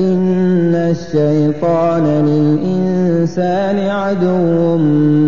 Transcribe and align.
إن 0.00 0.74
الشيطان 0.74 2.04
للإنسان 2.26 3.78
عدو 3.78 4.76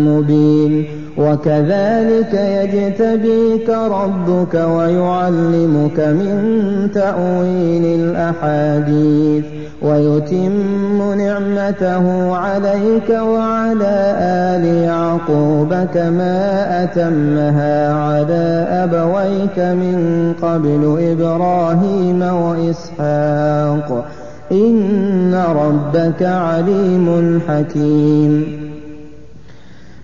مبين 0.09 0.85
وكذلك 1.17 2.33
يجتبيك 2.33 3.69
ربك 3.69 4.53
ويعلمك 4.53 5.99
من 5.99 6.89
تأويل 6.93 7.85
الأحاديث 7.99 9.45
ويتم 9.81 11.13
نعمته 11.17 12.35
عليك 12.35 13.09
وعلى 13.09 14.15
آل 14.19 14.65
يعقوب 14.65 15.73
كما 15.93 16.37
أتمها 16.83 17.93
على 17.93 18.67
أبويك 18.83 19.59
من 19.59 19.97
قبل 20.41 20.97
إبراهيم 21.11 22.21
وإسحاق 22.21 24.05
إن 24.53 25.43
ربك 25.55 26.23
عليم 26.23 27.39
حكيم 27.47 28.63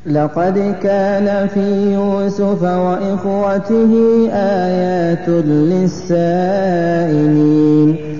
لقد 0.05 0.75
كان 0.83 1.47
في 1.47 1.93
يوسف 1.93 2.63
وإخوته 2.63 3.91
آيات 4.33 5.29
للسائلين 5.29 6.99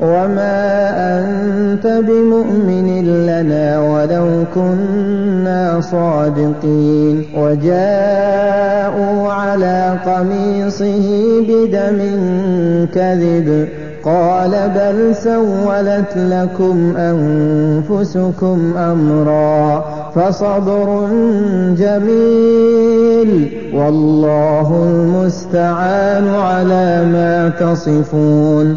وما 0.00 0.90
أنت 1.18 1.86
بمؤمن 1.86 3.04
لنا 3.26 3.80
ولو 3.80 4.44
كنا 4.54 5.80
صادقين 5.80 7.24
وجاءوا 7.36 9.32
على 9.32 9.98
قميصه 10.06 11.06
بدم 11.48 11.98
كذب 12.94 13.68
قال 14.04 14.50
بل 14.50 15.14
سولت 15.16 16.16
لكم 16.16 16.96
أنفسكم 16.96 18.72
أمرا 18.76 19.84
فصبر 20.14 21.08
جميل 21.78 23.50
والله 23.74 24.88
المستعان 24.90 26.28
على 26.34 27.04
ما 27.12 27.48
تصفون 27.60 28.76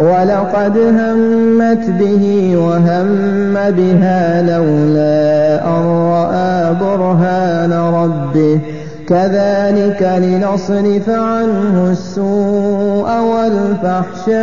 ولقد 0.00 0.78
همت 0.78 1.90
به 1.98 2.56
وهم 2.56 3.54
بها 3.54 4.42
لولا 4.42 5.66
أن 5.66 5.82
رأى 6.12 6.74
برهان 6.80 7.72
ربه. 7.72 8.60
كذلك 9.08 10.18
لنصرف 10.22 11.08
عنه 11.08 11.90
السوء 11.90 13.20
والفحشاء. 13.20 14.40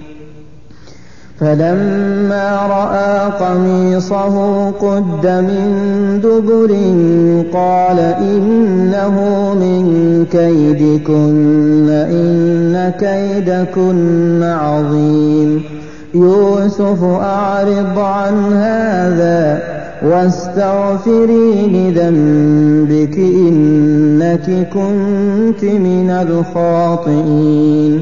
فلما 1.41 2.67
رأى 2.69 3.31
قميصه 3.45 4.35
قد 4.71 5.27
من 5.27 6.19
دبر 6.23 6.71
قال 7.53 7.99
إنه 7.99 9.15
من 9.53 9.85
كيدكن 10.31 11.89
إن 11.89 12.91
كيدكن 12.99 14.43
عظيم. 14.43 15.63
يوسف 16.13 17.03
أعرض 17.03 17.99
عن 17.99 18.53
هذا 18.53 19.63
واستغفري 20.03 21.67
لذنبك 21.67 23.17
إنك 23.17 24.69
كنت 24.73 25.63
من 25.63 26.09
الخاطئين. 26.09 28.01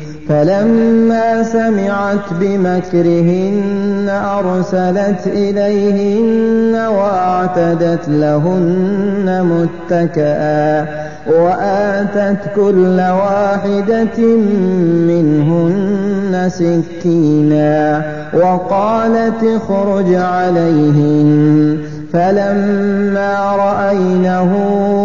فلما 0.29 1.43
سمعت 1.43 2.33
بمكرهن 2.39 4.09
أرسلت 4.09 5.27
إليهن 5.27 6.75
وأعتدت 6.75 8.07
لهن 8.07 9.43
متكئا 9.51 10.87
وآتت 11.27 12.37
كل 12.55 12.97
واحدة 12.99 14.19
منهن 15.07 16.49
سكينا 16.49 18.03
وقالت 18.33 19.43
اخرج 19.43 20.13
عليهن 20.13 21.77
فلما 22.13 23.55
رأينه 23.55 24.51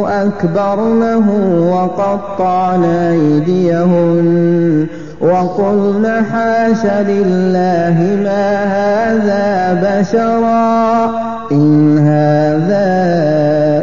أكبرنه 0.08 1.28
وقطعن 1.72 2.84
أيديهن 2.84 4.86
وقلن 5.20 6.24
حاش 6.32 6.84
لله 6.84 7.96
ما 8.24 8.64
هذا 8.64 9.46
بشرا 9.82 11.06
إن 11.52 11.98
هذا 11.98 12.86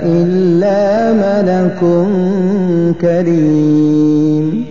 إلا 0.06 1.14
ملك 1.14 1.80
كريم. 3.02 4.66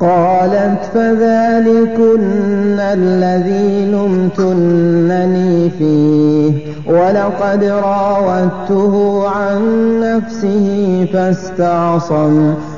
قالت 0.00 0.78
فذلكن 0.94 2.78
الذي 2.80 3.86
لمتنني 3.86 5.70
فيه 5.70 6.52
ولقد 6.86 7.64
راودته 7.64 9.24
عن 9.28 9.60
نفسه 10.00 11.06
فاستعصم. 11.12 12.54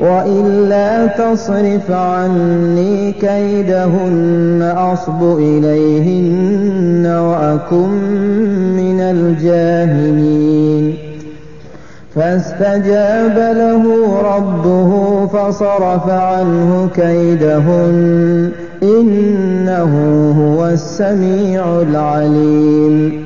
وإلا 0.00 0.66
إلا 0.66 1.06
تصرف 1.06 1.90
عني 1.90 3.12
كيدهن 3.12 4.74
أصب 4.76 5.38
إليهن 5.38 7.06
وأكن 7.06 7.88
من 8.76 9.00
الجاهلين. 9.00 10.94
فاستجاب 12.14 13.38
له 13.56 13.82
ربه 14.36 15.26
فصرف 15.26 16.08
عنه 16.08 16.88
كيدهن. 16.94 18.50
إنه 18.82 19.92
هو 20.38 20.66
السميع 20.66 21.80
العليم. 21.82 23.25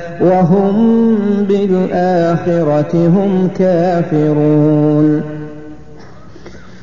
وهم 0.21 0.75
بالآخرة 1.49 3.07
هم 3.07 3.49
كافرون. 3.59 5.30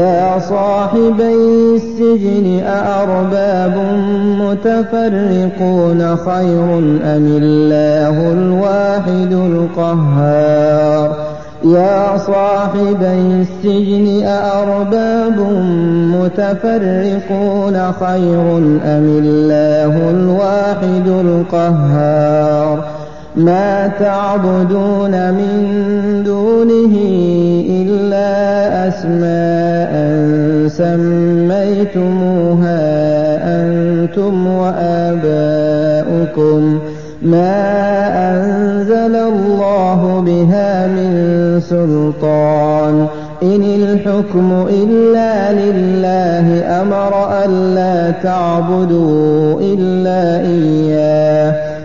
يا 0.00 0.38
صاحبي 0.38 1.34
السجن 1.76 2.60
أأرباب 2.64 3.74
متفرقون 4.40 6.16
خير 6.16 6.78
أم 7.04 7.26
الله 7.42 8.32
الواحد 8.32 9.32
القهار؟ 9.32 11.16
يا 11.64 12.16
صاحبي 12.16 13.40
السجن 13.40 14.26
أأرباب 14.26 15.38
متفرقون 16.16 17.92
خير 17.92 18.58
أم 18.84 19.06
الله 19.24 20.10
الواحد 20.10 21.08
القهار؟ 21.08 22.99
ما 23.36 23.90
تعبدون 24.00 25.30
من 25.30 26.22
دونه 26.24 26.94
إلا 27.70 28.28
أسماء 28.88 29.92
سميتموها 30.68 32.80
أنتم 33.60 34.46
وآباؤكم. 34.46 36.62
ما 37.22 37.60
أنزل 38.30 39.14
الله 39.16 40.22
بها 40.26 40.86
من 40.86 41.10
سلطان. 41.60 43.06
إن 43.42 43.64
الحكم 43.64 44.66
إلا 44.70 45.52
لله 45.52 46.64
أمر 46.82 47.12
ألا 47.44 48.10
تعبدوا 48.10 49.60
إلا 49.60 50.40
إياه. 50.40 51.69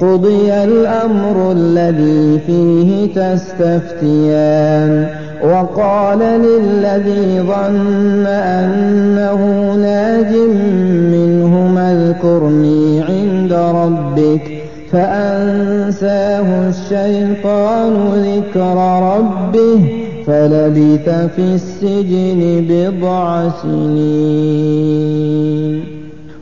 قضي 0.00 0.52
الأمر 0.52 1.52
الذي 1.52 2.38
فيه 2.46 3.14
تستفتيان 3.14 5.06
وقال 5.42 6.18
للذي 6.18 7.40
ظن 7.40 8.26
أنه 8.26 9.40
ناج 9.74 10.32
منهما 11.12 11.92
اذكرني 11.92 13.02
عند 13.02 13.52
ربك 13.52 14.42
فأنساه 14.92 16.68
الشيطان 16.68 17.92
ذكر 18.14 18.76
ربه 19.16 19.80
فلبث 20.26 21.08
في 21.36 21.42
السجن 21.54 22.40
بضع 22.68 23.48
سنين 23.62 24.78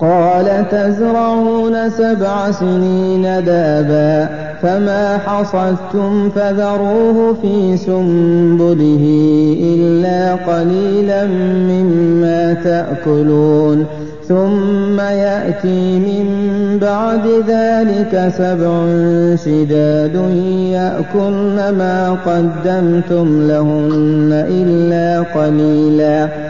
قال 0.00 0.64
تزرعون 0.70 1.90
سبع 1.90 2.50
سنين 2.50 3.22
دابا 3.22 4.28
فما 4.62 5.18
حصدتم 5.18 6.30
فذروه 6.30 7.36
في 7.42 7.76
سنبله 7.76 9.04
إلا 9.62 10.34
قليلا 10.34 11.26
مما 11.70 12.54
تأكلون 12.54 13.86
ثم 14.28 15.00
يأتي 15.00 15.98
من 15.98 16.26
بعد 16.80 17.26
ذلك 17.48 18.32
سبع 18.38 18.86
شداد 19.44 20.14
يأكلن 20.72 21.74
ما 21.78 22.16
قدمتم 22.26 23.48
لهن 23.48 24.44
إلا 24.48 25.20
قليلا. 25.20 26.49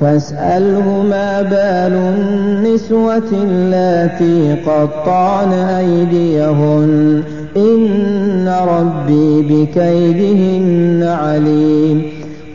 فاسأله 0.00 1.02
ما 1.10 1.42
بال 1.42 1.92
النسوة 1.92 3.22
اللاتي 3.32 4.56
قطعن 4.66 5.52
أيديهن. 5.52 7.22
إن 7.56 8.54
ربي 8.68 9.42
بكيدهن 9.42 11.02
عليم. 11.02 12.02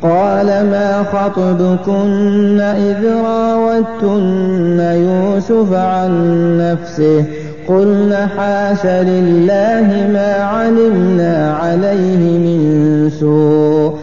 قال 0.02 0.46
ما 0.46 1.04
خطبكن 1.04 2.60
إذ 2.60 3.06
راوتن 3.26 4.80
يوسف 4.80 5.74
عن 5.74 6.12
نفسه؟ 6.58 7.26
قلن 7.68 8.28
حاش 8.38 8.86
لله 8.86 10.08
ما 10.14 10.34
علمنا 10.34 11.58
عليه 11.62 12.38
من 12.38 13.10
سوء. 13.20 14.03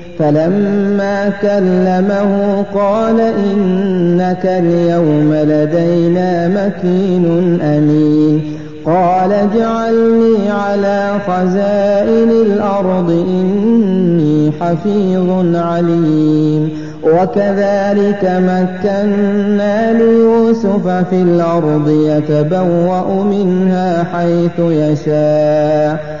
فلما 0.21 1.29
كلمه 1.41 2.63
قال 2.75 3.19
إنك 3.19 4.45
اليوم 4.45 5.33
لدينا 5.33 6.47
مكين 6.47 7.59
أمين. 7.61 8.57
قال 8.85 9.33
اجعلني 9.33 10.49
على 10.49 11.11
خزائن 11.27 12.29
الأرض 12.29 13.09
إني 13.09 14.51
حفيظ 14.61 15.55
عليم. 15.55 16.69
وكذلك 17.03 18.23
مكنا 18.23 19.93
ليوسف 19.93 20.87
في 20.87 21.21
الأرض 21.21 21.89
يتبوأ 21.89 23.23
منها 23.23 24.03
حيث 24.03 24.59
يشاء. 24.59 26.20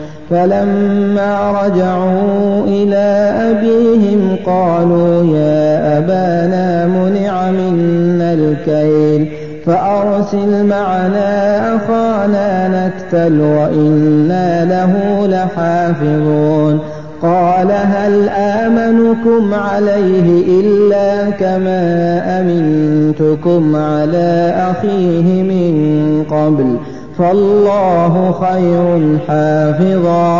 فلما 0.31 1.51
رجعوا 1.51 2.63
إلى 2.67 3.33
أبيهم 3.51 4.35
قالوا 4.45 5.23
يا 5.35 5.97
أبانا 5.97 6.87
منع 6.87 7.51
منا 7.51 8.33
الكيل 8.33 9.27
فأرسل 9.65 10.65
معنا 10.65 11.59
أخانا 11.75 12.67
نكتل 12.67 13.41
وإنا 13.41 14.65
له 14.65 15.27
لحافظون 15.27 16.79
قال 17.21 17.71
هل 17.71 18.29
آمنكم 18.29 19.53
عليه 19.53 20.59
إلا 20.61 21.29
كما 21.29 22.21
أمنتكم 22.39 23.75
على 23.75 24.53
أخيه 24.71 25.43
من 25.43 26.23
قبل 26.29 26.77
فالله 27.21 28.35
خير 28.41 29.17
حافظا 29.27 30.35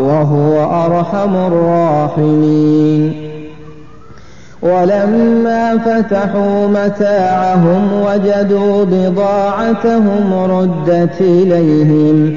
وهو 0.00 0.84
أرحم 0.86 1.36
الراحمين. 1.36 3.28
ولما 4.62 5.78
فتحوا 5.78 6.66
متاعهم 6.66 7.82
وجدوا 7.92 8.84
بضاعتهم 8.84 10.32
ردت 10.50 11.20
إليهم 11.20 12.36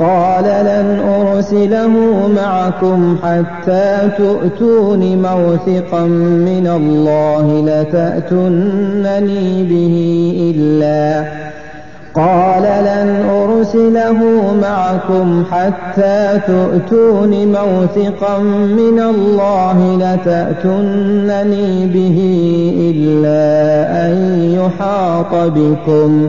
قال 0.00 0.44
لن 0.44 1.00
أرسله 1.08 1.88
معكم 2.36 3.16
حتى 3.22 4.10
تؤتون 4.18 5.22
موثقا 5.22 6.04
من 6.48 6.66
الله 6.76 7.64
لتأتنني 7.66 9.64
به 9.64 9.96
إلا. 10.56 11.24
قال 12.14 12.62
لن 12.62 13.30
أرسله 13.30 14.18
معكم 14.62 15.44
حتى 15.50 16.40
تؤتون 16.46 17.30
موثقا 17.30 18.38
من 18.78 19.00
الله 19.00 19.96
لتأتنني 19.96 21.86
به 21.86 22.18
إلا 22.94 23.42
أن 24.06 24.14
يحاط 24.54 25.34
بكم. 25.34 26.28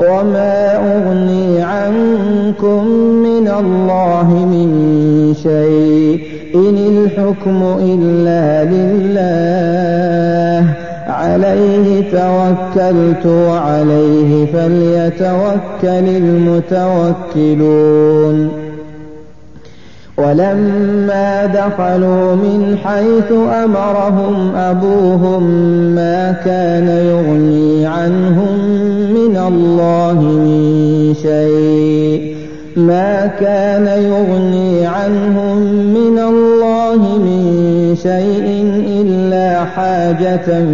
وما 0.00 0.76
أغني 0.76 1.62
عنكم 1.62 2.86
من 3.22 3.48
الله 3.48 4.34
من 4.34 4.68
شيء 5.42 6.20
إن 6.54 6.78
الحكم 6.78 7.62
إلا 7.80 8.64
لله 8.64 10.64
عليه 11.08 12.10
توكلت 12.10 13.26
وعليه 13.26 14.46
فليتوكل 14.46 16.06
المتوكلون 17.36 18.67
ولما 20.18 21.46
دخلوا 21.46 22.34
من 22.34 22.78
حيث 22.84 23.32
أمرهم 23.64 24.54
أبوهم 24.56 25.42
ما 25.94 26.32
كان 26.44 26.88
يغني 26.88 27.86
عنهم 27.86 28.58
من 29.14 29.36
الله 29.36 30.20
من 30.22 31.14
شيء 31.22 32.36
ما 32.76 33.26
كان 33.40 33.86
يغني 33.86 34.86
عنهم 34.86 35.56
من 35.94 36.18
الله 36.18 36.96
من 36.96 37.96
شيء 38.02 38.72
إلا 39.02 39.64
حاجة 39.64 40.64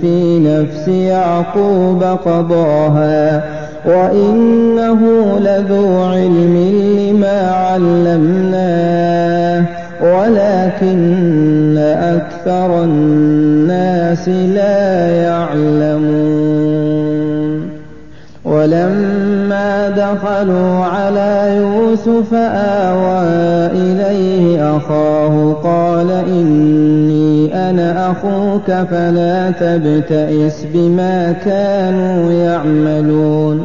في 0.00 0.38
نفس 0.38 0.88
يعقوب 0.88 2.02
قضاها. 2.02 3.44
وإنه 3.84 5.00
لذو 5.40 6.02
علم 6.02 6.56
لما 6.98 7.50
علمناه 7.50 9.06
ولكن 10.02 11.78
أكثر 11.78 12.84
الناس 12.84 14.28
لا 14.28 15.08
يعلمون 15.22 16.46
ولما 18.44 19.15
دخلوا 20.14 20.84
على 20.84 21.56
يوسف 21.56 22.34
آوى 22.34 23.26
إليه 23.72 24.76
أخاه 24.76 25.52
قال 25.64 26.10
إني 26.10 27.54
أنا 27.70 28.10
أخوك 28.10 28.66
فلا 28.90 29.50
تبتئس 29.50 30.66
بما 30.74 31.32
كانوا 31.44 32.32
يعملون 32.32 33.64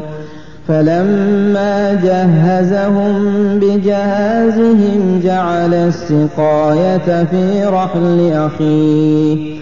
فلما 0.67 1.93
جهزهم 2.03 3.23
بجهازهم 3.59 5.21
جعل 5.23 5.73
السقاية 5.73 7.23
في 7.23 7.65
رحل 7.65 8.31
أخيه 8.33 9.61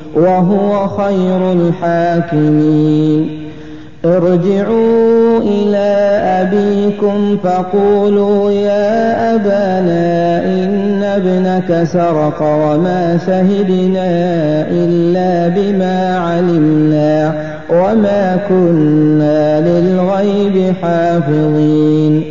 وهو 0.15 0.87
خير 0.87 1.51
الحاكمين. 1.51 3.41
ارجعوا 4.05 5.39
إلى 5.39 5.87
أبيكم 6.41 7.37
فقولوا 7.43 8.51
يا 8.51 9.35
أبانا 9.35 10.43
إن 10.45 11.03
ابنك 11.03 11.83
سرق 11.83 12.41
وما 12.41 13.17
شهدنا 13.25 14.09
إلا 14.71 15.47
بما 15.47 16.17
علمنا 16.17 17.33
وما 17.69 18.37
كنا 18.49 19.61
للغيب 19.61 20.73
حافظين. 20.81 22.30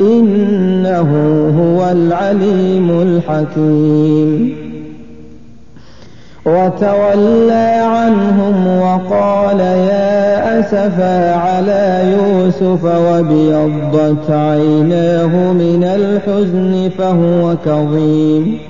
إنه 0.00 1.10
هو 1.58 1.92
العليم 1.92 2.90
الحكيم. 2.90 4.56
وتولى 6.46 7.80
عنهم 7.82 8.66
وقال 8.66 9.60
يا 9.60 10.60
أسفا 10.60 11.34
على 11.34 12.12
يوسف 12.12 12.84
وابيضت 12.84 14.30
عيناه 14.30 15.52
من 15.52 15.84
الحزن 15.84 16.90
فهو 16.98 17.56
كظيم. 17.64 18.69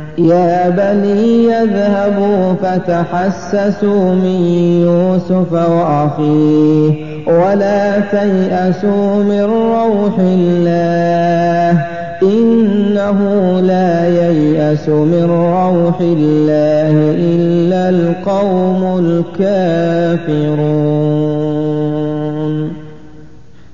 يا 0.17 0.69
بني 0.69 1.43
يذهبوا 1.43 2.53
فتحسسوا 2.53 4.11
من 4.13 4.41
يوسف 4.85 5.53
وأخيه 5.53 6.91
ولا 7.27 7.99
تيأسوا 7.99 9.23
من 9.23 9.41
روح 9.41 10.19
الله 10.19 11.85
إنه 12.23 13.19
لا 13.61 14.07
ييأس 14.07 14.89
من 14.89 15.23
روح 15.23 15.99
الله 16.01 17.15
إلا 17.17 17.89
القوم 17.89 18.99
الكافرون. 18.99 20.71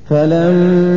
فلما 0.10 0.97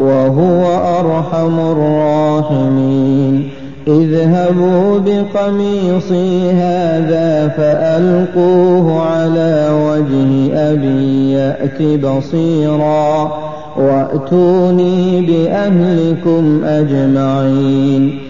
وهو 0.00 0.64
أرحم 1.00 1.58
الراحمين. 1.60 3.48
اذهبوا 3.88 4.98
بقميصي 4.98 6.50
هذا 6.50 7.48
فألقوه 7.56 9.00
على 9.00 9.68
وجه 9.72 10.54
أبي 10.72 11.32
يأت 11.32 11.82
بصيرا. 11.82 13.32
وأتوني 13.76 15.20
بأهلكم 15.20 16.64
أجمعين. 16.64 18.29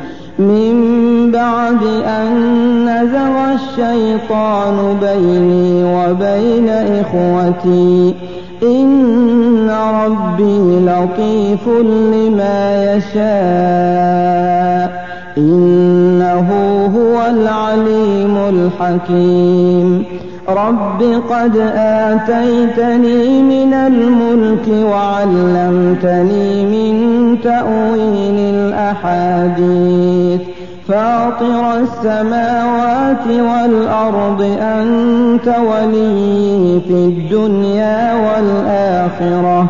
من 0.41 1.31
بعد 1.31 1.83
أن 2.05 2.31
نزغ 2.85 3.53
الشيطان 3.53 4.97
بيني 5.01 5.83
وبين 5.83 6.69
إخوتي 6.69 8.15
إن 8.63 9.69
ربي 9.69 10.85
لطيف 10.85 11.67
لما 11.67 12.93
يشاء. 12.93 15.00
إنه 15.37 16.49
هو 16.97 17.29
العليم 17.29 18.37
الحكيم. 18.37 20.05
رب 20.49 21.03
قد 21.29 21.71
آتيتني 21.75 23.41
من 23.41 23.73
الملك 23.73 24.85
وعلمتني 24.91 26.65
من 26.65 26.95
تأويل 27.43 28.39
الأحاديث. 28.55 30.41
فاطر 30.87 31.73
السماوات 31.81 33.27
والأرض 33.27 34.57
أنت 34.61 35.47
ولي 35.47 36.81
في 36.87 36.93
الدنيا 36.93 38.13
والآخرة. 38.13 39.69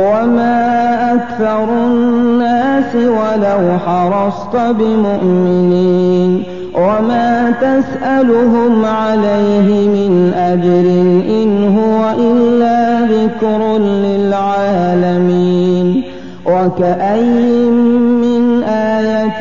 وما 0.00 1.12
أكثر 1.14 1.64
الناس 1.64 2.94
ولو 2.94 3.78
حرصت 3.86 4.56
بمؤمنين 4.56 6.42
وما 6.74 7.52
تسألهم 7.60 8.84
عليه 8.84 9.88
من 9.88 10.32
أجر 10.36 10.86
إن 11.42 11.78
هو 11.78 12.10
إلا 12.18 13.00
ذكر 13.00 13.78
للعالمين 14.06 15.86
وكأي 16.46 17.24
من 18.24 18.62
آية 18.62 19.40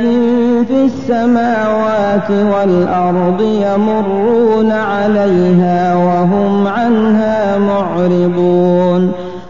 في 0.67 0.85
السماوات 0.85 2.29
والأرض 2.31 3.41
يمرون 3.41 4.71
عليها 4.71 5.95
وهم 5.95 6.67
عنها 6.67 7.57
معرضون 7.57 9.11